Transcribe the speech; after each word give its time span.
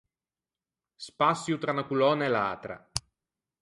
Spaçio 1.07 1.57
tra 1.59 1.71
unna 1.73 1.87
colònna 1.91 2.25
e 2.27 2.31
l’atra. 2.35 2.75